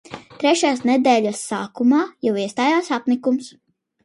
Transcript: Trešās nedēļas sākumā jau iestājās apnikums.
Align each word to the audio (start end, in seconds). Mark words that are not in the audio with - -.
Trešās 0.43 0.79
nedēļas 0.89 1.41
sākumā 1.49 2.01
jau 2.29 2.35
iestājās 2.45 2.91
apnikums. 2.99 3.53